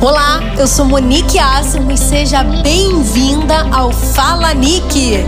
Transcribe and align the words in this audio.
Olá, 0.00 0.40
eu 0.58 0.66
sou 0.66 0.84
Monique 0.84 1.38
Assimo 1.38 1.90
e 1.90 1.96
seja 1.96 2.42
bem-vinda 2.42 3.66
ao 3.72 3.90
Fala 3.90 4.52
Nick. 4.52 5.24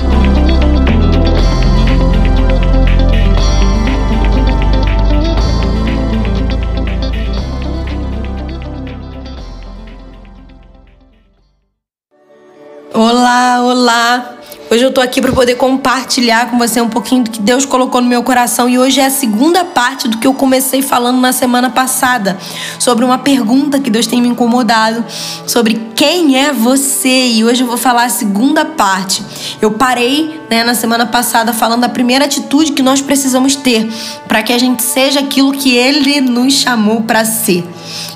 Olá, 12.92 13.62
olá. 13.62 14.34
Hoje 14.70 14.82
eu 14.82 14.90
tô 14.90 15.00
aqui 15.00 15.20
para 15.20 15.30
poder 15.30 15.56
compartilhar 15.56 16.50
com 16.50 16.56
você 16.56 16.80
um 16.80 16.88
pouquinho 16.88 17.22
do 17.22 17.30
que 17.30 17.40
Deus 17.40 17.66
colocou 17.66 18.00
no 18.00 18.08
meu 18.08 18.22
coração 18.22 18.66
e 18.66 18.78
hoje 18.78 18.98
é 18.98 19.04
a 19.04 19.10
segunda 19.10 19.62
parte 19.62 20.08
do 20.08 20.16
que 20.16 20.26
eu 20.26 20.32
comecei 20.32 20.80
falando 20.80 21.20
na 21.20 21.32
semana 21.32 21.68
passada, 21.68 22.36
sobre 22.78 23.04
uma 23.04 23.18
pergunta 23.18 23.78
que 23.78 23.90
Deus 23.90 24.06
tem 24.06 24.22
me 24.22 24.28
incomodado, 24.28 25.04
sobre 25.46 25.80
quem 25.94 26.38
é 26.38 26.50
você. 26.50 27.26
E 27.28 27.44
hoje 27.44 27.62
eu 27.62 27.66
vou 27.66 27.76
falar 27.76 28.04
a 28.04 28.08
segunda 28.08 28.64
parte. 28.64 29.22
Eu 29.60 29.72
parei, 29.72 30.40
né, 30.50 30.64
na 30.64 30.74
semana 30.74 31.04
passada 31.04 31.52
falando 31.52 31.82
da 31.82 31.88
primeira 31.88 32.24
atitude 32.24 32.72
que 32.72 32.82
nós 32.82 33.02
precisamos 33.02 33.54
ter 33.54 33.86
para 34.26 34.42
que 34.42 34.52
a 34.52 34.58
gente 34.58 34.82
seja 34.82 35.20
aquilo 35.20 35.52
que 35.52 35.76
ele 35.76 36.22
nos 36.22 36.54
chamou 36.54 37.02
para 37.02 37.24
ser, 37.26 37.64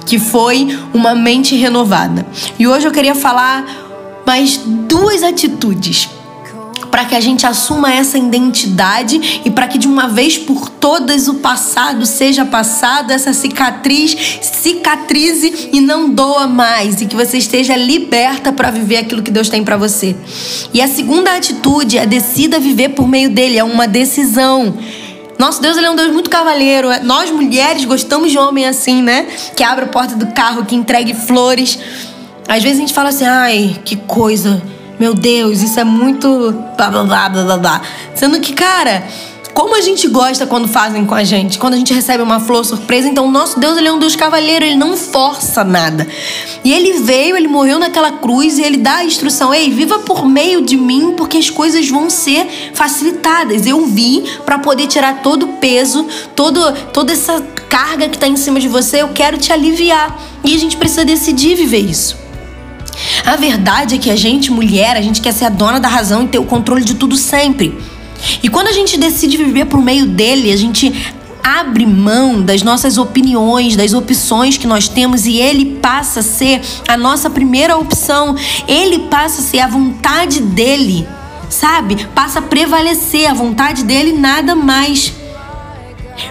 que 0.07 0.19
foi 0.19 0.67
uma 0.95 1.15
mente 1.15 1.55
renovada. 1.57 2.27
E 2.59 2.67
hoje 2.67 2.87
eu 2.87 2.91
queria 2.91 3.15
falar 3.15 3.67
mais 4.27 4.57
duas 4.57 5.23
atitudes 5.23 6.09
para 6.99 7.05
que 7.05 7.15
a 7.15 7.21
gente 7.21 7.47
assuma 7.47 7.95
essa 7.95 8.19
identidade 8.19 9.41
e 9.45 9.53
para 9.53 9.69
que 9.69 9.79
de 9.79 9.87
uma 9.87 10.09
vez 10.09 10.37
por 10.37 10.69
todas 10.69 11.29
o 11.29 11.35
passado 11.35 12.05
seja 12.05 12.45
passado, 12.45 13.13
essa 13.13 13.33
cicatriz 13.33 14.41
cicatrize 14.43 15.69
e 15.73 15.81
não 15.81 16.11
doa 16.11 16.49
mais 16.49 17.01
e 17.01 17.07
que 17.07 17.15
você 17.15 17.39
esteja 17.39 17.77
liberta 17.77 18.53
para 18.53 18.73
viver 18.73 18.97
aquilo 18.97 19.23
que 19.23 19.31
Deus 19.31 19.49
tem 19.49 19.63
para 19.63 19.77
você. 19.77 20.17
E 20.75 20.83
a 20.83 20.89
segunda 20.89 21.37
atitude 21.37 21.99
é 21.99 22.05
decida 22.05 22.59
viver 22.59 22.89
por 22.89 23.07
meio 23.07 23.31
dele, 23.31 23.59
é 23.59 23.63
uma 23.63 23.87
decisão. 23.87 24.77
Nosso 25.39 25.63
Deus 25.63 25.77
ele 25.77 25.87
é 25.87 25.91
um 25.93 25.95
Deus 25.95 26.13
muito 26.13 26.29
cavalheiro. 26.29 26.89
Nós 27.05 27.31
mulheres 27.31 27.85
gostamos 27.85 28.33
de 28.33 28.39
homem 28.39 28.67
assim, 28.67 29.03
né? 29.03 29.29
Que 29.55 29.63
abre 29.63 29.85
a 29.85 29.89
porta 29.89 30.17
do 30.17 30.27
carro, 30.33 30.65
que 30.65 30.75
entregue 30.75 31.15
flores. 31.15 31.79
Às 32.49 32.61
vezes 32.61 32.79
a 32.79 32.81
gente 32.81 32.93
fala 32.93 33.11
assim, 33.11 33.25
ai, 33.25 33.77
que 33.85 33.95
coisa 33.95 34.61
meu 34.99 35.15
Deus, 35.15 35.63
isso 35.63 35.79
é 35.79 35.85
muito. 35.85 36.53
blá 36.77 36.91
blá 36.91 37.05
blá 37.05 37.29
blá 37.29 37.57
blá. 37.57 37.83
Sendo 38.15 38.41
que, 38.41 38.53
cara, 38.53 39.05
como 39.59 39.77
a 39.77 39.81
gente 39.81 40.07
gosta 40.07 40.47
quando 40.47 40.69
fazem 40.69 41.05
com 41.05 41.17
a 41.17 41.25
gente, 41.25 41.59
quando 41.59 41.75
a 41.75 41.77
gente 41.77 41.93
recebe 41.93 42.23
uma 42.23 42.39
flor 42.39 42.65
surpresa, 42.65 43.09
então 43.09 43.27
o 43.27 43.31
nosso 43.31 43.59
Deus 43.59 43.77
ele 43.77 43.89
é 43.89 43.93
um 43.93 43.99
Deus 43.99 44.15
cavaleiro, 44.15 44.65
ele 44.65 44.77
não 44.77 44.97
força 44.97 45.65
nada. 45.65 46.07
E 46.65 46.73
ele 46.73 47.01
veio, 47.01 47.37
ele 47.37 47.49
morreu 47.49 47.79
naquela 47.79 48.13
cruz 48.13 48.57
e 48.57 48.63
ele 48.63 48.77
dá 48.77 48.99
a 48.99 49.05
instrução: 49.05 49.53
ei, 49.53 49.71
viva 49.71 49.99
por 49.99 50.25
meio 50.25 50.63
de 50.63 50.77
mim, 50.77 51.15
porque 51.17 51.39
as 51.39 51.51
coisas 51.51 51.89
vão 51.89 52.09
ser 52.09 52.73
facilitadas. 52.73 53.67
Eu 53.67 53.85
vim 53.87 54.25
para 54.47 54.59
poder 54.59 54.87
tirar 54.87 55.23
todo 55.23 55.45
o 55.45 55.53
peso, 55.55 56.07
todo, 56.37 56.73
toda 56.93 57.13
essa 57.13 57.41
carga 57.69 58.09
que 58.09 58.17
está 58.17 58.29
em 58.29 58.37
cima 58.37 58.61
de 58.61 58.69
você, 58.69 59.03
eu 59.03 59.09
quero 59.09 59.39
te 59.39 59.53
aliviar. 59.53 60.17
E 60.45 60.55
a 60.55 60.59
gente 60.59 60.77
precisa 60.77 61.05
decidir 61.05 61.57
viver 61.57 61.81
isso. 61.81 62.28
A 63.25 63.37
verdade 63.37 63.95
é 63.95 63.99
que 63.99 64.11
a 64.11 64.17
gente, 64.17 64.51
mulher, 64.51 64.97
a 64.97 65.03
gente 65.03 65.21
quer 65.21 65.33
ser 65.33 65.47
a 65.47 65.51
dona 65.51 65.79
da 65.79 65.89
razão 65.89 66.25
e 66.25 66.29
ter 66.29 66.39
o 66.39 66.45
controle 66.45 66.85
de 66.85 66.95
tudo 66.95 67.17
sempre. 67.17 67.77
E 68.43 68.49
quando 68.49 68.69
a 68.69 68.73
gente 68.73 68.99
decide 68.99 69.37
viver 69.37 69.67
por 69.67 69.81
meio 69.81 70.07
dele, 70.07 70.53
a 70.53 70.57
gente 70.57 70.93
abre 71.43 71.87
mão 71.87 72.43
das 72.43 72.63
nossas 72.63 72.99
opiniões, 72.99 73.77
das 73.77 73.95
opções 73.95 74.57
que 74.57 74.67
nós 74.67 74.89
temos 74.89 75.27
e 75.27 75.37
ele 75.37 75.79
passa 75.81 76.21
a 76.21 76.23
ser 76.23 76.61
a 76.87 76.97
nossa 76.97 77.31
primeira 77.31 77.77
opção. 77.77 78.37
Ele 78.67 79.01
passa 79.11 79.41
a 79.41 79.45
ser 79.45 79.61
a 79.61 79.67
vontade 79.67 80.41
dele, 80.41 81.07
sabe? 81.49 82.07
Passa 82.15 82.41
a 82.41 82.43
prevalecer 82.43 83.31
a 83.31 83.35
vontade 83.35 83.85
dele 83.85 84.13
nada 84.13 84.55
mais 84.55 85.13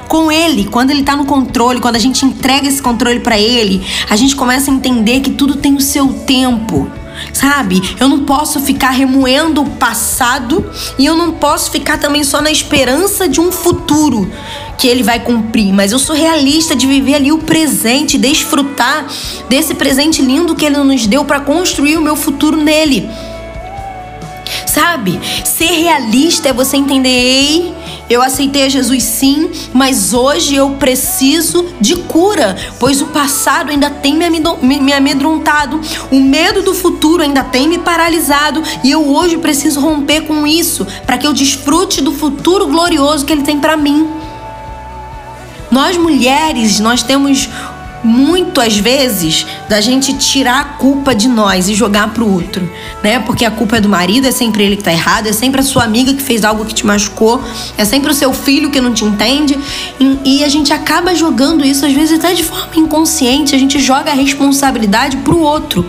com 0.08 0.32
ele, 0.32 0.66
quando 0.66 0.92
ele 0.92 1.04
tá 1.04 1.16
no 1.16 1.26
controle, 1.26 1.80
quando 1.80 1.96
a 1.96 2.00
gente 2.00 2.26
entrega 2.26 2.68
esse 2.68 2.82
controle 2.82 3.20
para 3.20 3.38
ele, 3.38 3.86
a 4.10 4.16
gente 4.16 4.36
começa 4.36 4.72
a 4.72 4.74
entender 4.74 5.22
que 5.22 5.32
tudo 5.32 5.56
tem 5.56 5.76
o 5.76 5.82
seu 5.82 6.08
tempo. 6.26 6.90
Sabe? 7.34 7.82
Eu 8.00 8.08
não 8.08 8.26
posso 8.26 8.60
ficar 8.60 8.92
remoendo 8.92 9.64
o 9.64 9.70
passado 9.72 10.70
e 11.00 11.06
eu 11.06 11.16
não 11.16 11.32
posso 11.32 11.72
ficar 11.72 11.98
também 11.98 12.24
só 12.24 12.42
na 12.42 12.52
esperança 12.52 13.28
de 13.28 13.42
um 13.42 13.52
futuro 13.52 14.32
que 14.78 14.88
ele 14.88 15.02
vai 15.02 15.20
cumprir, 15.20 15.74
mas 15.74 15.92
eu 15.92 15.98
sou 15.98 16.16
realista 16.16 16.76
de 16.76 16.86
viver 16.86 17.16
ali 17.16 17.32
o 17.32 17.40
presente, 17.40 18.18
desfrutar 18.18 19.08
desse 19.50 19.74
presente 19.74 20.22
lindo 20.22 20.56
que 20.56 20.66
ele 20.66 20.78
nos 20.78 21.08
deu 21.08 21.26
para 21.26 21.40
construir 21.40 21.98
o 21.98 22.02
meu 22.02 22.16
futuro 22.16 22.56
nele. 22.56 23.10
Sabe? 24.68 25.20
Ser 25.44 25.72
realista 25.72 26.50
é 26.50 26.54
você 26.54 26.78
entender, 26.78 27.10
ei, 27.10 27.74
eu 28.10 28.22
aceitei 28.22 28.70
Jesus 28.70 29.04
sim, 29.04 29.50
mas 29.74 30.14
hoje 30.14 30.56
eu 30.56 30.72
preciso 30.72 31.66
de 31.80 31.96
cura, 31.96 32.56
pois 32.80 33.02
o 33.02 33.08
passado 33.08 33.70
ainda 33.70 33.90
tem 33.90 34.16
me 34.16 34.94
amedrontado, 34.94 35.82
o 36.10 36.22
medo 36.22 36.62
do 36.62 36.74
futuro 36.74 37.22
ainda 37.22 37.44
tem 37.44 37.68
me 37.68 37.80
paralisado 37.80 38.64
e 38.84 38.92
eu 38.92 39.08
hoje 39.08 39.38
preciso 39.38 39.80
romper 39.80 40.22
com 40.22 40.48
isso 40.48 40.88
para 41.06 41.18
que 41.18 41.28
eu 41.28 41.34
desfrute 41.34 42.02
do 42.02 42.14
futuro 42.14 42.68
glorioso 42.68 43.26
que 43.26 43.34
Ele 43.34 43.44
tem 43.44 43.60
para 43.60 43.76
mim. 43.76 44.08
Nós 45.70 45.98
mulheres, 45.98 46.80
nós 46.80 47.04
temos 47.04 47.50
muito 48.04 48.62
às 48.62 48.78
vezes 48.78 49.46
da 49.68 49.82
gente 49.82 50.14
tirar 50.18 50.60
a 50.60 50.64
culpa 50.64 51.14
de 51.16 51.28
nós 51.28 51.68
e 51.68 51.74
jogar 51.74 52.14
pro 52.14 52.32
outro, 52.32 52.70
né? 53.04 53.20
Porque 53.20 53.46
a 53.46 53.52
culpa 53.52 53.78
é 53.78 53.82
do 53.82 53.90
marido, 53.90 54.28
é 54.28 54.32
sempre 54.32 54.64
ele 54.64 54.76
que 54.76 54.84
tá 54.84 54.92
errado, 54.92 55.28
é 55.28 55.34
sempre 55.34 55.60
a 55.60 55.64
sua 55.64 55.84
amiga 55.84 56.14
que 56.14 56.22
fez 56.22 56.44
algo 56.44 56.66
que 56.66 56.74
te 56.74 56.86
machucou, 56.86 57.42
é 57.78 57.86
sempre 57.86 58.12
o 58.12 58.14
seu 58.14 58.34
filho 58.34 58.70
que 58.70 58.80
não 58.80 58.94
te 58.94 59.06
entende. 59.06 59.58
E, 60.00 60.38
e 60.40 60.44
a 60.44 60.50
gente 60.50 60.72
acaba 60.72 61.16
jogando 61.16 61.66
isso, 61.66 61.86
às 61.86 61.94
vezes 61.94 62.20
até 62.20 62.34
de 62.34 62.44
forma 62.44 62.76
inconsciente, 62.76 63.56
a 63.56 63.60
gente 63.60 63.80
joga 63.80 64.12
a 64.12 64.16
responsabilidade 64.16 65.18
pro 65.18 65.40
outro. 65.40 65.86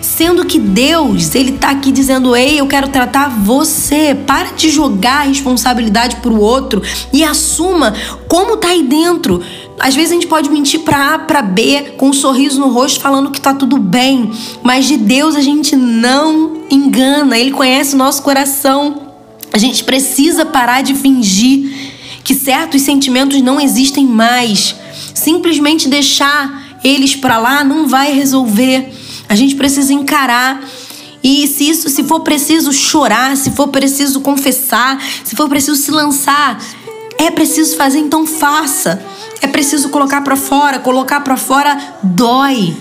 Sendo 0.00 0.44
que 0.44 0.58
Deus, 0.58 1.34
ele 1.34 1.52
tá 1.52 1.70
aqui 1.70 1.92
dizendo: 1.92 2.34
"Ei, 2.34 2.60
eu 2.60 2.66
quero 2.66 2.88
tratar 2.88 3.28
você. 3.28 4.16
Para 4.26 4.52
de 4.52 4.70
jogar 4.70 5.20
a 5.20 5.28
responsabilidade 5.28 6.16
pro 6.16 6.40
outro 6.40 6.82
e 7.12 7.22
assuma 7.22 7.94
como 8.26 8.56
tá 8.56 8.68
aí 8.68 8.82
dentro." 8.82 9.42
Às 9.78 9.94
vezes 9.94 10.10
a 10.10 10.14
gente 10.14 10.26
pode 10.26 10.48
mentir 10.50 10.80
para 10.80 11.14
A, 11.14 11.18
para 11.18 11.42
B, 11.42 11.94
com 11.96 12.08
um 12.08 12.12
sorriso 12.12 12.60
no 12.60 12.68
rosto, 12.68 13.00
falando 13.00 13.30
que 13.30 13.40
tá 13.40 13.52
tudo 13.52 13.76
bem, 13.76 14.30
mas 14.62 14.86
de 14.86 14.96
Deus 14.96 15.34
a 15.34 15.40
gente 15.40 15.74
não 15.76 16.62
engana, 16.70 17.36
Ele 17.36 17.50
conhece 17.50 17.94
o 17.94 17.98
nosso 17.98 18.22
coração. 18.22 19.02
A 19.52 19.58
gente 19.58 19.84
precisa 19.84 20.44
parar 20.44 20.82
de 20.82 20.94
fingir 20.94 21.92
que 22.22 22.34
certos 22.34 22.82
sentimentos 22.82 23.40
não 23.42 23.60
existem 23.60 24.06
mais. 24.06 24.74
Simplesmente 25.14 25.88
deixar 25.88 26.78
eles 26.82 27.14
para 27.14 27.38
lá 27.38 27.62
não 27.62 27.86
vai 27.86 28.12
resolver. 28.12 28.92
A 29.28 29.34
gente 29.34 29.54
precisa 29.54 29.92
encarar 29.92 30.62
e 31.22 31.46
se 31.46 31.68
isso, 31.70 31.88
se 31.88 32.04
for 32.04 32.20
preciso 32.20 32.70
chorar, 32.70 33.34
se 33.36 33.50
for 33.50 33.68
preciso 33.68 34.20
confessar, 34.20 35.02
se 35.24 35.34
for 35.34 35.48
preciso 35.48 35.76
se 35.76 35.90
lançar, 35.90 36.62
é 37.16 37.30
preciso 37.30 37.76
fazer, 37.76 37.98
então 37.98 38.26
faça. 38.26 39.02
É 39.44 39.46
preciso 39.46 39.90
colocar 39.90 40.22
para 40.22 40.36
fora, 40.36 40.78
colocar 40.78 41.20
para 41.20 41.36
fora 41.36 41.78
dói. 42.02 42.74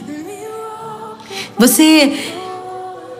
Você 1.58 2.34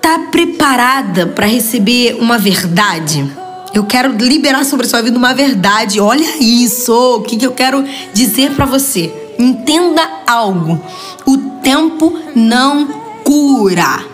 tá 0.02 0.18
preparada 0.32 1.28
para 1.28 1.46
receber 1.46 2.16
uma 2.22 2.38
verdade? 2.38 3.30
Eu 3.74 3.84
quero 3.84 4.16
liberar 4.16 4.64
sobre 4.64 4.86
a 4.86 4.90
sua 4.90 5.02
vida 5.02 5.18
uma 5.18 5.34
verdade. 5.34 6.00
Olha 6.00 6.38
isso, 6.42 7.18
o 7.18 7.22
que, 7.24 7.36
que 7.36 7.46
eu 7.46 7.52
quero 7.52 7.84
dizer 8.14 8.52
para 8.52 8.64
você. 8.66 9.14
Entenda 9.38 10.10
algo. 10.26 10.82
O 11.26 11.38
tempo 11.62 12.18
não 12.34 12.88
cura. 13.26 14.06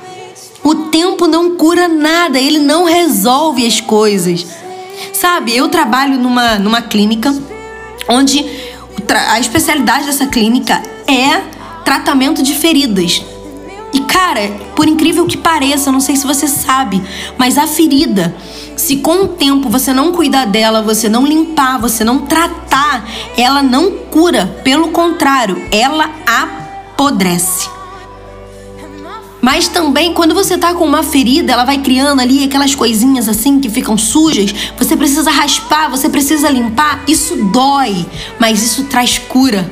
O 0.64 0.74
tempo 0.74 1.28
não 1.28 1.56
cura 1.56 1.88
nada, 1.88 2.40
ele 2.40 2.58
não 2.58 2.84
resolve 2.84 3.64
as 3.64 3.80
coisas. 3.80 4.44
Sabe, 5.14 5.56
eu 5.56 5.70
trabalho 5.70 6.18
numa, 6.18 6.58
numa 6.58 6.82
clínica 6.82 7.32
onde 8.10 8.44
a 9.18 9.40
especialidade 9.40 10.06
dessa 10.06 10.28
clínica 10.28 10.82
é 11.08 11.42
tratamento 11.84 12.44
de 12.44 12.54
feridas. 12.54 13.24
E 13.92 14.02
cara, 14.02 14.42
por 14.76 14.88
incrível 14.88 15.26
que 15.26 15.38
pareça, 15.38 15.92
não 15.92 16.00
sei 16.00 16.16
se 16.16 16.28
você 16.28 16.48
sabe, 16.48 17.02
mas 17.38 17.58
a 17.58 17.66
ferida, 17.66 18.36
se 18.76 18.98
com 18.98 19.24
o 19.24 19.28
tempo 19.30 19.68
você 19.68 19.92
não 19.92 20.12
cuidar 20.12 20.46
dela, 20.46 20.82
você 20.82 21.10
não 21.10 21.26
limpar, 21.26 21.80
você 21.80 22.04
não 22.04 22.20
tratar, 22.20 23.08
ela 23.36 23.64
não 23.64 23.92
cura. 24.12 24.46
Pelo 24.64 24.90
contrário, 24.90 25.66
ela 25.72 26.10
apodrece. 26.28 27.79
Mas 29.50 29.68
também, 29.68 30.14
quando 30.14 30.36
você 30.36 30.60
tá 30.60 30.76
com 30.76 30.86
uma 30.86 31.02
ferida, 31.02 31.52
ela 31.52 31.66
vai 31.66 31.80
criando 31.80 32.20
ali 32.20 32.44
aquelas 32.44 32.76
coisinhas 32.76 33.28
assim 33.28 33.60
que 33.60 33.68
ficam 33.68 33.98
sujas. 33.98 34.54
Você 34.78 34.96
precisa 34.96 35.32
raspar, 35.32 35.90
você 35.90 36.08
precisa 36.08 36.52
limpar. 36.52 37.04
Isso 37.08 37.36
dói, 37.52 38.06
mas 38.40 38.62
isso 38.62 38.84
traz 38.84 39.18
cura. 39.18 39.68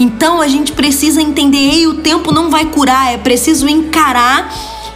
Então 0.00 0.40
a 0.40 0.48
gente 0.48 0.72
precisa 0.72 1.20
entender, 1.20 1.58
ei, 1.58 1.86
o 1.86 1.96
tempo 1.96 2.32
não 2.32 2.48
vai 2.48 2.64
curar, 2.64 3.12
é 3.12 3.18
preciso 3.18 3.68
encarar 3.68 4.50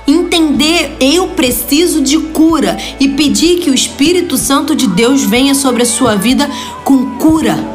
entender 0.07 0.97
eu 1.01 1.29
preciso 1.29 2.01
de 2.01 2.19
cura 2.19 2.79
e 2.99 3.09
pedir 3.09 3.59
que 3.59 3.71
o 3.71 3.75
Espírito 3.75 4.39
Santo 4.39 4.75
de 4.75 4.87
Deus 4.87 5.23
venha 5.23 5.55
sobre 5.55 5.83
a 5.83 5.87
sua 5.87 6.17
vida 6.17 6.49
com 6.83 7.19
cura. 7.19 7.74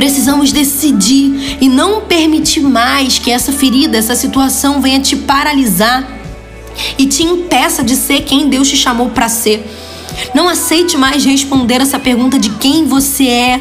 Precisamos 0.00 0.50
decidir 0.50 1.58
e 1.60 1.68
não 1.68 2.00
permitir 2.00 2.60
mais 2.60 3.18
que 3.18 3.30
essa 3.30 3.52
ferida, 3.52 3.98
essa 3.98 4.16
situação 4.16 4.80
venha 4.80 4.98
te 4.98 5.14
paralisar 5.14 6.08
e 6.96 7.04
te 7.04 7.22
impeça 7.22 7.84
de 7.84 7.94
ser 7.94 8.22
quem 8.22 8.48
Deus 8.48 8.66
te 8.66 8.78
chamou 8.78 9.10
para 9.10 9.28
ser. 9.28 9.62
Não 10.34 10.48
aceite 10.48 10.96
mais 10.96 11.22
responder 11.22 11.82
essa 11.82 11.98
pergunta 11.98 12.38
de 12.38 12.48
quem 12.48 12.86
você 12.86 13.26
é, 13.26 13.60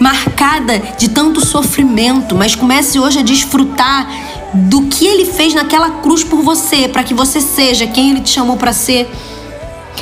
marcada 0.00 0.82
de 0.96 1.10
tanto 1.10 1.44
sofrimento, 1.44 2.34
mas 2.34 2.54
comece 2.54 2.98
hoje 2.98 3.18
a 3.18 3.22
desfrutar 3.22 4.10
do 4.54 4.84
que 4.84 5.04
ele 5.04 5.26
fez 5.26 5.52
naquela 5.52 5.90
cruz 5.90 6.24
por 6.24 6.40
você, 6.40 6.88
para 6.88 7.04
que 7.04 7.12
você 7.12 7.38
seja 7.38 7.86
quem 7.86 8.12
ele 8.12 8.20
te 8.22 8.30
chamou 8.30 8.56
para 8.56 8.72
ser. 8.72 9.10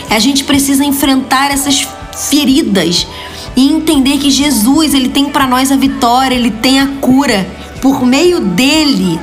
A 0.08 0.20
gente 0.20 0.44
precisa 0.44 0.84
enfrentar 0.84 1.50
essas 1.50 1.84
feridas 2.30 3.08
e 3.56 3.68
entender 3.68 4.18
que 4.18 4.30
Jesus, 4.30 4.94
ele 4.94 5.08
tem 5.08 5.26
para 5.26 5.46
nós 5.46 5.70
a 5.70 5.76
vitória, 5.76 6.34
ele 6.34 6.50
tem 6.50 6.80
a 6.80 6.86
cura. 7.00 7.46
Por 7.80 8.04
meio 8.04 8.40
dele, 8.40 9.18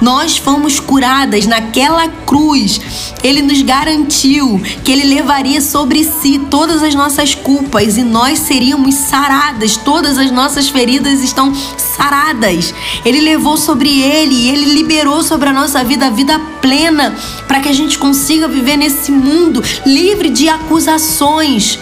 nós 0.00 0.36
fomos 0.36 0.78
curadas 0.78 1.46
naquela 1.46 2.08
cruz. 2.08 2.80
Ele 3.22 3.42
nos 3.42 3.62
garantiu 3.62 4.60
que 4.84 4.92
ele 4.92 5.14
levaria 5.14 5.60
sobre 5.60 6.04
si 6.04 6.38
todas 6.50 6.82
as 6.82 6.94
nossas 6.94 7.34
culpas 7.34 7.96
e 7.96 8.02
nós 8.02 8.38
seríamos 8.38 8.94
saradas. 8.94 9.76
Todas 9.76 10.16
as 10.18 10.30
nossas 10.30 10.68
feridas 10.68 11.22
estão 11.22 11.52
saradas. 11.76 12.72
Ele 13.04 13.20
levou 13.20 13.56
sobre 13.56 14.00
ele 14.00 14.34
e 14.34 14.48
ele 14.48 14.72
liberou 14.72 15.22
sobre 15.22 15.48
a 15.48 15.52
nossa 15.52 15.82
vida 15.82 16.06
a 16.06 16.10
vida 16.10 16.38
plena 16.62 17.14
para 17.46 17.60
que 17.60 17.68
a 17.68 17.72
gente 17.72 17.98
consiga 17.98 18.46
viver 18.46 18.76
nesse 18.76 19.10
mundo 19.10 19.62
livre 19.84 20.30
de 20.30 20.48
acusações. 20.48 21.78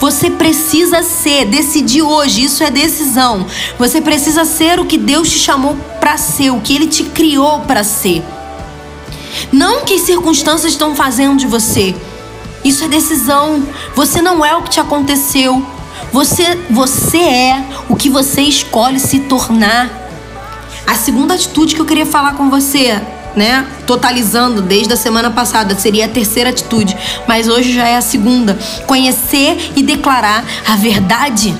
Você 0.00 0.30
precisa 0.30 1.02
ser, 1.02 1.44
decidir 1.44 2.00
hoje, 2.00 2.44
isso 2.44 2.64
é 2.64 2.70
decisão. 2.70 3.46
Você 3.78 4.00
precisa 4.00 4.46
ser 4.46 4.80
o 4.80 4.86
que 4.86 4.96
Deus 4.96 5.28
te 5.28 5.38
chamou 5.38 5.76
para 6.00 6.16
ser, 6.16 6.50
o 6.50 6.60
que 6.60 6.74
Ele 6.74 6.86
te 6.86 7.04
criou 7.04 7.60
para 7.60 7.84
ser. 7.84 8.24
Não 9.52 9.82
o 9.82 9.84
que 9.84 9.94
as 9.94 10.00
circunstâncias 10.00 10.72
estão 10.72 10.96
fazendo 10.96 11.36
de 11.36 11.46
você. 11.46 11.94
Isso 12.64 12.82
é 12.82 12.88
decisão. 12.88 13.62
Você 13.94 14.22
não 14.22 14.42
é 14.44 14.56
o 14.56 14.62
que 14.62 14.70
te 14.70 14.80
aconteceu. 14.80 15.64
Você, 16.10 16.58
você 16.70 17.18
é 17.18 17.64
o 17.86 17.94
que 17.94 18.08
você 18.08 18.40
escolhe 18.40 18.98
se 18.98 19.20
tornar. 19.20 19.90
A 20.86 20.94
segunda 20.94 21.34
atitude 21.34 21.74
que 21.74 21.80
eu 21.80 21.86
queria 21.86 22.06
falar 22.06 22.32
com 22.32 22.48
você 22.48 23.00
né, 23.36 23.66
totalizando 23.86 24.62
desde 24.62 24.92
a 24.92 24.96
semana 24.96 25.30
passada, 25.30 25.74
seria 25.78 26.06
a 26.06 26.08
terceira 26.08 26.50
atitude, 26.50 26.96
mas 27.26 27.48
hoje 27.48 27.72
já 27.72 27.86
é 27.86 27.96
a 27.96 28.02
segunda. 28.02 28.58
Conhecer 28.86 29.72
e 29.76 29.82
declarar 29.82 30.44
a 30.66 30.76
verdade. 30.76 31.54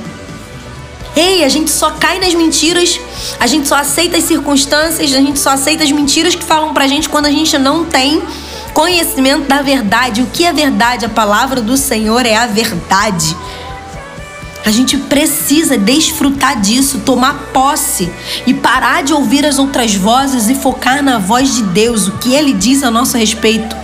Ei, 1.16 1.44
a 1.44 1.48
gente 1.48 1.70
só 1.70 1.90
cai 1.90 2.20
nas 2.20 2.34
mentiras, 2.34 3.00
a 3.38 3.46
gente 3.46 3.66
só 3.66 3.76
aceita 3.76 4.16
as 4.16 4.24
circunstâncias, 4.24 5.12
a 5.12 5.20
gente 5.20 5.38
só 5.38 5.50
aceita 5.50 5.82
as 5.82 5.90
mentiras 5.90 6.34
que 6.34 6.44
falam 6.44 6.72
pra 6.72 6.86
gente 6.86 7.08
quando 7.08 7.26
a 7.26 7.30
gente 7.30 7.58
não 7.58 7.84
tem 7.84 8.22
conhecimento 8.72 9.48
da 9.48 9.60
verdade. 9.60 10.22
O 10.22 10.26
que 10.26 10.44
é 10.44 10.52
verdade? 10.52 11.04
A 11.04 11.08
palavra 11.08 11.60
do 11.60 11.76
Senhor 11.76 12.24
é 12.24 12.36
a 12.36 12.46
verdade. 12.46 13.36
A 14.70 14.72
gente 14.72 14.96
precisa 14.96 15.76
desfrutar 15.76 16.60
disso, 16.60 17.00
tomar 17.00 17.50
posse 17.52 18.08
e 18.46 18.54
parar 18.54 19.02
de 19.02 19.12
ouvir 19.12 19.44
as 19.44 19.58
outras 19.58 19.96
vozes 19.96 20.48
e 20.48 20.54
focar 20.54 21.02
na 21.02 21.18
voz 21.18 21.56
de 21.56 21.64
Deus, 21.64 22.06
o 22.06 22.12
que 22.18 22.32
Ele 22.32 22.52
diz 22.52 22.84
a 22.84 22.88
nosso 22.88 23.18
respeito. 23.18 23.74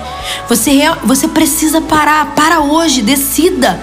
Você, 0.49 0.83
você 1.03 1.27
precisa 1.27 1.81
parar, 1.81 2.37
para 2.37 2.61
hoje, 2.61 3.03
decida. 3.03 3.81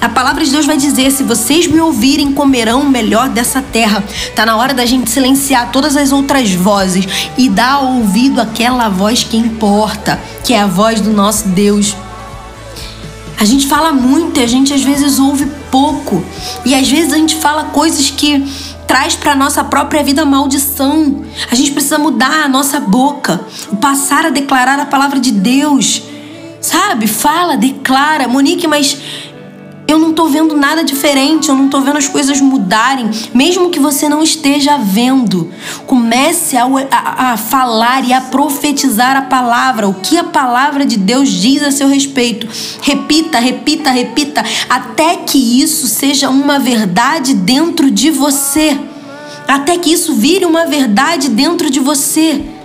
A 0.00 0.08
palavra 0.08 0.44
de 0.44 0.50
Deus 0.50 0.66
vai 0.66 0.76
dizer: 0.76 1.12
se 1.12 1.22
vocês 1.22 1.68
me 1.68 1.80
ouvirem, 1.80 2.32
comerão 2.32 2.80
o 2.80 2.90
melhor 2.90 3.28
dessa 3.28 3.62
terra. 3.62 4.02
Tá 4.34 4.44
na 4.44 4.56
hora 4.56 4.74
da 4.74 4.84
gente 4.84 5.08
silenciar 5.08 5.70
todas 5.70 5.96
as 5.96 6.10
outras 6.10 6.52
vozes 6.54 7.06
e 7.38 7.48
dar 7.48 7.84
ouvido 7.84 8.40
àquela 8.40 8.88
voz 8.88 9.22
que 9.22 9.36
importa, 9.36 10.20
que 10.42 10.52
é 10.52 10.60
a 10.60 10.66
voz 10.66 11.00
do 11.00 11.12
nosso 11.12 11.46
Deus. 11.50 11.94
A 13.38 13.44
gente 13.44 13.66
fala 13.66 13.92
muito 13.92 14.40
e 14.40 14.42
a 14.42 14.46
gente 14.46 14.72
às 14.72 14.82
vezes 14.82 15.18
ouve 15.18 15.46
pouco. 15.70 16.24
E 16.64 16.74
às 16.74 16.88
vezes 16.88 17.12
a 17.12 17.16
gente 17.16 17.36
fala 17.36 17.64
coisas 17.64 18.10
que 18.10 18.44
traz 18.86 19.14
para 19.14 19.34
nossa 19.34 19.62
própria 19.62 20.02
vida 20.02 20.24
maldição. 20.24 21.24
A 21.50 21.54
gente 21.54 21.72
precisa 21.72 21.98
mudar 21.98 22.44
a 22.44 22.48
nossa 22.48 22.80
boca, 22.80 23.40
passar 23.80 24.26
a 24.26 24.30
declarar 24.30 24.78
a 24.78 24.86
palavra 24.86 25.20
de 25.20 25.32
Deus. 25.32 26.02
Sabe? 26.60 27.06
Fala, 27.06 27.56
declara. 27.56 28.26
Monique, 28.26 28.66
mas 28.66 28.98
eu 29.88 29.98
não 29.98 30.12
tô 30.12 30.26
vendo 30.26 30.56
nada 30.56 30.82
diferente, 30.82 31.48
eu 31.48 31.54
não 31.54 31.68
tô 31.68 31.80
vendo 31.80 31.96
as 31.96 32.08
coisas 32.08 32.40
mudarem, 32.40 33.08
mesmo 33.32 33.70
que 33.70 33.78
você 33.78 34.08
não 34.08 34.22
esteja 34.22 34.76
vendo. 34.76 35.52
Comece 35.86 36.56
a, 36.56 36.64
a, 36.64 37.32
a, 37.32 37.36
falar 37.36 38.04
e 38.04 38.12
a 38.12 38.20
profetizar 38.20 39.16
a 39.16 39.22
palavra, 39.22 39.88
o 39.88 39.94
que 39.94 40.16
a 40.16 40.24
palavra 40.24 40.84
de 40.84 40.96
Deus 40.96 41.28
diz 41.28 41.62
a 41.62 41.70
seu 41.70 41.88
respeito. 41.88 42.48
Repita, 42.82 43.38
repita, 43.38 43.90
repita, 43.90 44.44
até 44.68 45.16
que 45.16 45.60
isso 45.60 45.86
seja 45.86 46.28
uma 46.28 46.58
verdade 46.58 47.34
dentro 47.34 47.90
de 47.90 48.10
você. 48.10 48.78
Até 49.46 49.78
que 49.78 49.92
isso 49.92 50.14
vire 50.14 50.44
uma 50.44 50.66
verdade 50.66 51.28
dentro 51.28 51.70
de 51.70 51.78
você. 51.78 52.55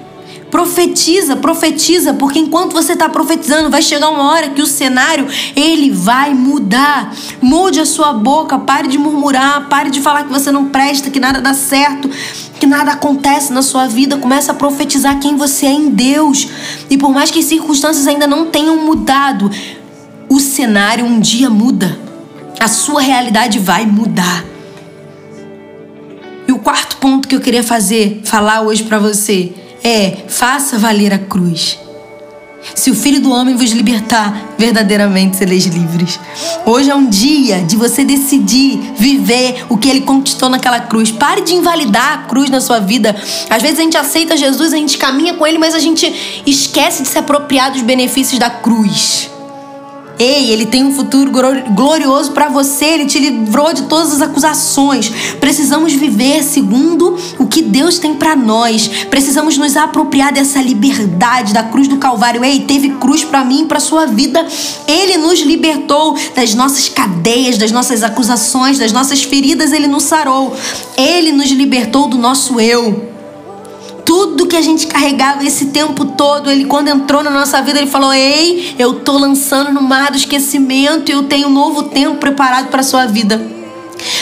Profetiza, 0.52 1.38
profetiza, 1.38 2.14
porque 2.14 2.38
enquanto 2.38 2.74
você 2.74 2.92
está 2.92 3.08
profetizando, 3.08 3.70
vai 3.70 3.82
chegar 3.82 4.10
uma 4.10 4.30
hora 4.30 4.50
que 4.50 4.62
o 4.62 4.68
cenário 4.68 5.26
ele 5.56 5.90
vai 5.90 6.34
mudar. 6.34 7.16
Mude 7.42 7.80
a 7.80 7.86
sua 7.86 8.12
boca, 8.12 8.60
pare 8.60 8.90
de 8.90 8.98
murmurar, 8.98 9.70
pare 9.70 9.90
de 9.90 10.02
falar 10.02 10.26
que 10.26 10.30
você 10.30 10.52
não 10.52 10.66
presta, 10.66 11.10
que 11.10 11.22
nada 11.22 11.40
dá 11.40 11.54
certo, 11.54 12.10
que 12.60 12.68
nada 12.68 12.92
acontece 12.92 13.54
na 13.54 13.62
sua 13.62 13.88
vida. 13.88 14.18
Comece 14.18 14.52
a 14.52 14.54
profetizar 14.54 15.22
quem 15.22 15.38
você 15.38 15.68
é 15.68 15.72
em 15.72 15.90
Deus. 15.90 16.50
E 16.90 16.98
por 16.98 17.14
mais 17.14 17.32
que 17.32 17.40
as 17.40 17.46
circunstâncias 17.46 18.06
ainda 18.06 18.28
não 18.28 18.48
tenham 18.48 18.76
mudado, 18.76 19.50
o 20.28 20.38
cenário 20.38 21.06
um 21.06 21.22
dia 21.22 21.50
muda. 21.50 21.98
A 22.60 22.68
sua 22.68 23.00
realidade 23.00 23.58
vai 23.58 23.86
mudar. 23.86 24.44
E 26.46 26.52
o 26.52 26.60
quarto 26.60 26.98
ponto 26.98 27.26
que 27.26 27.36
eu 27.38 27.40
queria 27.40 27.64
fazer, 27.64 28.20
falar 28.26 28.62
hoje 28.64 28.84
para 28.84 29.00
você, 29.00 29.54
é: 29.84 30.26
faça 30.28 30.78
valer 30.78 31.14
a 31.14 31.20
cruz. 31.20 31.80
Se 32.76 32.92
o 32.92 32.96
Filho 32.96 33.20
do 33.20 33.32
Homem 33.32 33.56
vos 33.56 33.72
libertar, 33.72 34.54
verdadeiramente 34.58 35.38
sereis 35.38 35.66
livres. 35.66 36.20
Hoje 36.66 36.92
é 36.92 36.96
um 36.96 37.10
dia 37.10 37.64
de 37.64 37.76
você 37.76 38.06
decidir 38.06 38.80
viver 38.98 39.66
o 39.68 39.78
que 39.78 39.90
ele 39.90 40.02
conquistou 40.02 40.48
naquela 40.48 40.80
cruz. 40.80 41.12
Pare 41.12 41.42
de 41.42 41.56
invalidar 41.56 42.14
a 42.14 42.18
cruz 42.28 42.50
na 42.50 42.62
sua 42.62 42.80
vida. 42.80 43.16
Às 43.50 43.62
vezes 43.64 43.80
a 43.80 43.84
gente 43.84 43.98
aceita 43.98 44.38
Jesus, 44.38 44.74
a 44.74 44.78
gente 44.78 44.98
caminha 44.98 45.34
com 45.34 45.46
ele, 45.46 45.58
mas 45.58 45.74
a 45.74 45.80
gente 45.80 46.42
esquece 46.46 47.02
de 47.02 47.10
se 47.10 47.18
apropriar 47.18 47.72
dos 47.72 47.82
benefícios 47.82 48.40
da 48.40 48.50
cruz. 48.50 49.30
Ei, 50.22 50.52
ele 50.52 50.68
tem 50.68 50.84
um 50.84 50.94
futuro 50.94 51.32
glorioso 51.74 52.32
para 52.32 52.48
você, 52.48 52.86
ele 52.86 53.08
te 53.08 53.18
livrou 53.18 53.74
de 53.74 53.82
todas 53.84 54.14
as 54.14 54.22
acusações. 54.22 55.12
Precisamos 55.40 55.94
viver 55.94 56.44
segundo 56.44 57.18
o 57.40 57.48
que 57.48 57.64
Deus 57.64 57.98
tem 57.98 58.14
para 58.14 58.36
nós. 58.36 58.88
Precisamos 59.10 59.58
nos 59.58 59.76
apropriar 59.76 60.32
dessa 60.32 60.62
liberdade 60.62 61.54
da 61.54 61.64
cruz 61.64 61.88
do 61.88 61.98
Calvário. 61.98 62.46
Ei, 62.46 62.60
teve 62.60 62.90
cruz 62.90 63.24
para 63.24 63.44
mim 63.44 63.66
para 63.66 63.80
sua 63.80 64.06
vida. 64.06 64.46
Ele 64.88 65.18
nos 65.18 65.40
libertou 65.40 66.16
das 66.36 66.54
nossas 66.54 66.88
cadeias, 66.88 67.58
das 67.58 67.72
nossas 67.72 68.04
acusações, 68.04 68.78
das 68.78 68.92
nossas 68.92 69.24
feridas, 69.24 69.72
ele 69.72 69.88
nos 69.88 70.04
sarou. 70.04 70.56
Ele 70.96 71.32
nos 71.32 71.50
libertou 71.50 72.08
do 72.08 72.20
nosso 72.20 72.60
eu 72.60 73.11
tudo 74.06 74.48
que 74.48 74.56
a 74.56 74.62
gente 74.62 74.88
carregava 74.88 75.44
esse 75.44 75.68
tempo 75.68 76.06
todo, 76.06 76.50
ele 76.50 76.66
quando 76.66 76.90
entrou 76.90 77.24
na 77.24 77.30
nossa 77.30 77.62
vida, 77.62 77.80
ele 77.80 77.90
falou: 77.90 78.14
"Ei, 78.14 78.76
eu 78.78 79.00
tô 79.02 79.18
lançando 79.18 79.72
no 79.72 79.82
mar 79.82 80.12
do 80.12 80.18
esquecimento 80.18 81.12
eu 81.12 81.24
tenho 81.24 81.48
um 81.48 81.52
novo 81.52 81.84
tempo 81.84 82.18
preparado 82.18 82.70
para 82.70 82.84
sua 82.84 83.06
vida". 83.06 83.61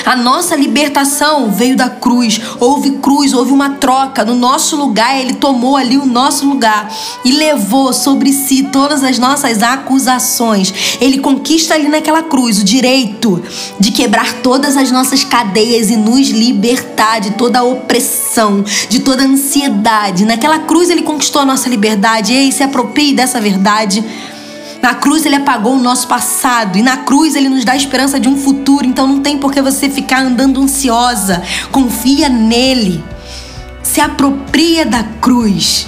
A 0.05 0.15
nossa 0.15 0.55
libertação 0.55 1.51
veio 1.51 1.75
da 1.75 1.89
cruz. 1.89 2.39
Houve 2.59 2.91
cruz, 2.91 3.33
houve 3.33 3.51
uma 3.51 3.71
troca. 3.71 4.25
No 4.25 4.35
nosso 4.35 4.75
lugar, 4.75 5.19
ele 5.19 5.33
tomou 5.33 5.75
ali 5.75 5.97
o 5.97 6.05
nosso 6.05 6.47
lugar 6.47 6.91
e 7.23 7.31
levou 7.31 7.93
sobre 7.93 8.31
si 8.31 8.63
todas 8.63 9.03
as 9.03 9.19
nossas 9.19 9.61
acusações. 9.61 10.97
Ele 10.99 11.19
conquista 11.19 11.75
ali 11.75 11.87
naquela 11.87 12.23
cruz 12.23 12.59
o 12.59 12.63
direito 12.63 13.41
de 13.79 13.91
quebrar 13.91 14.33
todas 14.41 14.77
as 14.77 14.91
nossas 14.91 15.23
cadeias 15.23 15.89
e 15.89 15.95
nos 15.95 16.29
libertar 16.29 17.19
de 17.19 17.31
toda 17.31 17.59
a 17.59 17.63
opressão, 17.63 18.63
de 18.89 18.99
toda 18.99 19.23
a 19.23 19.27
ansiedade. 19.27 20.25
Naquela 20.25 20.59
cruz, 20.59 20.89
ele 20.89 21.03
conquistou 21.03 21.41
a 21.41 21.45
nossa 21.45 21.69
liberdade. 21.69 22.33
Ei, 22.33 22.51
se 22.51 22.63
aproprie 22.63 23.13
dessa 23.13 23.39
verdade. 23.39 24.03
Na 24.81 24.95
cruz 24.95 25.25
ele 25.25 25.35
apagou 25.35 25.75
o 25.75 25.81
nosso 25.81 26.07
passado 26.07 26.77
e 26.77 26.81
na 26.81 26.97
cruz 26.97 27.35
ele 27.35 27.49
nos 27.49 27.65
dá 27.65 27.73
a 27.73 27.77
esperança 27.77 28.19
de 28.19 28.29
um 28.29 28.37
futuro. 28.37 28.85
Então 28.85 29.07
não 29.07 29.21
tem 29.21 29.37
por 29.37 29.51
que 29.51 29.61
você 29.61 29.89
ficar 29.89 30.21
andando 30.21 30.61
ansiosa. 30.61 31.41
Confia 31.71 32.29
nele. 32.29 33.03
Se 33.83 33.99
apropria 33.99 34.85
da 34.85 35.03
cruz. 35.03 35.87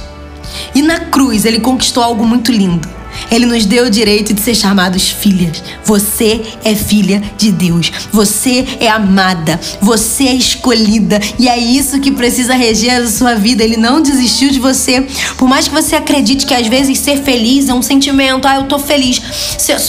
E 0.75 0.81
na 0.81 0.99
cruz 0.99 1.45
ele 1.45 1.59
conquistou 1.59 2.03
algo 2.03 2.25
muito 2.25 2.51
lindo. 2.51 3.00
Ele 3.31 3.45
nos 3.45 3.65
deu 3.65 3.85
o 3.85 3.89
direito 3.89 4.33
de 4.33 4.41
ser 4.41 4.53
chamados 4.53 5.09
filhas. 5.09 5.63
Você 5.85 6.41
é 6.65 6.75
filha 6.75 7.23
de 7.37 7.49
Deus. 7.49 7.89
Você 8.11 8.67
é 8.79 8.89
amada. 8.89 9.57
Você 9.81 10.25
é 10.25 10.35
escolhida. 10.35 11.17
E 11.39 11.47
é 11.47 11.57
isso 11.57 12.01
que 12.01 12.11
precisa 12.11 12.53
reger 12.53 13.01
a 13.01 13.07
sua 13.07 13.35
vida. 13.35 13.63
Ele 13.63 13.77
não 13.77 14.01
desistiu 14.01 14.51
de 14.51 14.59
você. 14.59 15.07
Por 15.37 15.47
mais 15.47 15.69
que 15.69 15.73
você 15.73 15.95
acredite 15.95 16.45
que 16.45 16.53
às 16.53 16.67
vezes 16.67 16.99
ser 16.99 17.23
feliz 17.23 17.69
é 17.69 17.73
um 17.73 17.81
sentimento. 17.81 18.45
Ah, 18.45 18.57
eu 18.57 18.63
tô 18.63 18.77
feliz. 18.77 19.21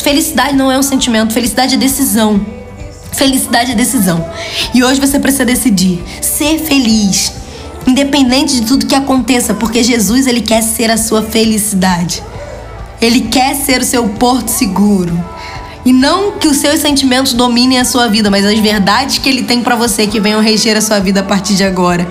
Felicidade 0.03 0.57
não 0.57 0.71
é 0.71 0.79
um 0.79 0.83
sentimento. 0.83 1.35
Felicidade 1.35 1.75
é 1.75 1.79
decisão. 1.79 2.41
Felicidade 3.13 3.73
é 3.73 3.75
decisão. 3.75 4.25
E 4.73 4.85
hoje 4.85 5.01
você 5.01 5.19
precisa 5.19 5.45
decidir 5.45 6.01
ser 6.21 6.61
feliz. 6.61 7.33
Independente 7.87 8.61
de 8.61 8.67
tudo 8.67 8.87
que 8.87 8.95
aconteça, 8.95 9.53
porque 9.55 9.83
Jesus 9.83 10.29
ele 10.29 10.41
quer 10.41 10.63
ser 10.63 10.91
a 10.91 10.97
sua 10.97 11.23
felicidade. 11.23 12.23
Ele 13.03 13.23
quer 13.23 13.57
ser 13.57 13.81
o 13.81 13.85
seu 13.85 14.09
porto 14.11 14.49
seguro. 14.49 15.13
E 15.85 15.93
não 15.93 16.39
que 16.39 16.47
os 16.47 16.59
seus 16.59 16.79
sentimentos 16.79 17.33
dominem 17.33 17.81
a 17.81 17.85
sua 17.85 18.07
vida, 18.07 18.31
mas 18.31 18.47
as 18.47 18.57
verdades 18.61 19.19
que 19.19 19.29
ele 19.29 19.43
tem 19.43 19.61
para 19.61 19.75
você 19.75 20.07
que 20.07 20.21
venham 20.21 20.41
reger 20.41 20.77
a 20.77 20.81
sua 20.81 21.01
vida 21.01 21.19
a 21.21 21.25
partir 21.25 21.55
de 21.55 21.65
agora. 21.65 22.09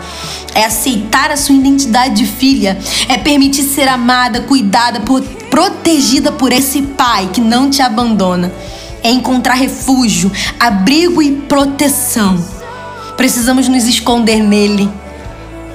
É 0.53 0.65
aceitar 0.65 1.31
a 1.31 1.37
sua 1.37 1.55
identidade 1.55 2.15
de 2.15 2.25
filha, 2.25 2.77
é 3.07 3.17
permitir 3.17 3.63
ser 3.63 3.87
amada, 3.87 4.41
cuidada, 4.41 4.99
por, 4.99 5.21
protegida 5.49 6.33
por 6.33 6.51
esse 6.51 6.81
pai 6.81 7.29
que 7.31 7.39
não 7.39 7.69
te 7.69 7.81
abandona. 7.81 8.51
É 9.01 9.09
encontrar 9.09 9.53
refúgio, 9.53 10.29
abrigo 10.59 11.21
e 11.21 11.31
proteção. 11.31 12.43
Precisamos 13.15 13.69
nos 13.69 13.85
esconder 13.85 14.43
nele 14.43 14.89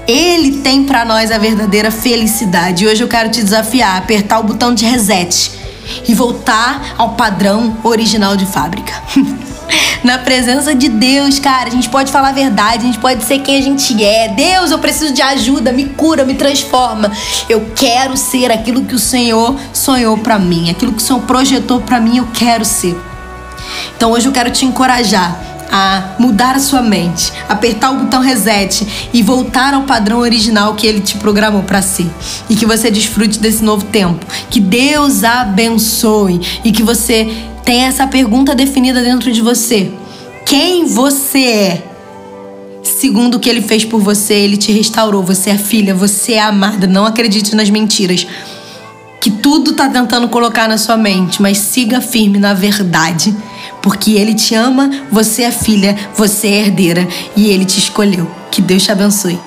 ele 0.06 0.58
tem 0.58 0.84
para 0.84 1.04
nós 1.04 1.30
a 1.30 1.38
verdadeira 1.38 1.90
felicidade. 1.90 2.84
E 2.84 2.88
hoje 2.88 3.02
eu 3.02 3.08
quero 3.08 3.30
te 3.30 3.42
desafiar 3.42 3.94
a 3.94 3.98
apertar 3.98 4.38
o 4.38 4.44
botão 4.44 4.74
de 4.74 4.84
reset 4.84 5.50
e 6.06 6.14
voltar 6.14 6.94
ao 6.96 7.10
padrão 7.10 7.76
original 7.82 8.36
de 8.36 8.46
fábrica. 8.46 8.92
Na 10.04 10.18
presença 10.18 10.74
de 10.74 10.88
Deus, 10.88 11.40
cara, 11.40 11.66
a 11.66 11.70
gente 11.70 11.88
pode 11.88 12.12
falar 12.12 12.28
a 12.28 12.32
verdade, 12.32 12.84
a 12.84 12.86
gente 12.86 12.98
pode 12.98 13.24
ser 13.24 13.40
quem 13.40 13.58
a 13.58 13.60
gente 13.60 14.04
é. 14.04 14.28
Deus, 14.28 14.70
eu 14.70 14.78
preciso 14.78 15.12
de 15.12 15.20
ajuda, 15.20 15.72
me 15.72 15.86
cura, 15.86 16.24
me 16.24 16.34
transforma. 16.34 17.10
Eu 17.48 17.72
quero 17.74 18.16
ser 18.16 18.52
aquilo 18.52 18.84
que 18.84 18.94
o 18.94 18.98
Senhor 18.98 19.56
sonhou 19.72 20.16
para 20.18 20.38
mim, 20.38 20.70
aquilo 20.70 20.92
que 20.92 21.02
o 21.02 21.04
Senhor 21.04 21.20
projetou 21.22 21.80
para 21.80 21.98
mim, 21.98 22.18
eu 22.18 22.28
quero 22.32 22.64
ser. 22.64 22.96
Então 23.96 24.12
hoje 24.12 24.26
eu 24.26 24.32
quero 24.32 24.50
te 24.50 24.64
encorajar 24.64 25.55
a 25.70 26.14
mudar 26.18 26.56
a 26.56 26.60
sua 26.60 26.82
mente, 26.82 27.32
apertar 27.48 27.90
o 27.90 27.98
botão 28.04 28.20
reset 28.20 28.86
e 29.12 29.22
voltar 29.22 29.74
ao 29.74 29.82
padrão 29.82 30.18
original 30.18 30.74
que 30.74 30.86
ele 30.86 31.00
te 31.00 31.16
programou 31.18 31.62
para 31.62 31.82
ser. 31.82 32.06
E 32.48 32.56
que 32.56 32.66
você 32.66 32.90
desfrute 32.90 33.38
desse 33.38 33.64
novo 33.64 33.84
tempo. 33.86 34.24
Que 34.50 34.60
Deus 34.60 35.24
abençoe 35.24 36.40
e 36.64 36.72
que 36.72 36.82
você 36.82 37.28
tenha 37.64 37.88
essa 37.88 38.06
pergunta 38.06 38.54
definida 38.54 39.02
dentro 39.02 39.32
de 39.32 39.40
você. 39.40 39.90
Quem 40.44 40.86
você 40.86 41.44
é? 41.44 41.84
Segundo 42.82 43.34
o 43.34 43.40
que 43.40 43.50
ele 43.50 43.60
fez 43.60 43.84
por 43.84 44.00
você, 44.00 44.34
ele 44.34 44.56
te 44.56 44.70
restaurou. 44.70 45.22
Você 45.24 45.50
é 45.50 45.58
filha, 45.58 45.94
você 45.94 46.34
é 46.34 46.40
amada. 46.40 46.86
Não 46.86 47.04
acredite 47.04 47.56
nas 47.56 47.68
mentiras 47.68 48.26
que 49.20 49.30
tudo 49.30 49.72
tá 49.72 49.88
tentando 49.88 50.28
colocar 50.28 50.68
na 50.68 50.78
sua 50.78 50.96
mente, 50.96 51.42
mas 51.42 51.58
siga 51.58 52.00
firme 52.00 52.38
na 52.38 52.54
verdade 52.54 53.34
porque 53.86 54.14
Ele 54.14 54.34
te 54.34 54.52
ama, 54.52 54.90
você 55.12 55.42
é 55.42 55.52
filha, 55.52 55.96
você 56.12 56.48
é 56.48 56.58
herdeira 56.58 57.06
e 57.36 57.50
Ele 57.50 57.64
te 57.64 57.78
escolheu. 57.78 58.28
Que 58.50 58.60
Deus 58.60 58.82
te 58.82 58.90
abençoe. 58.90 59.38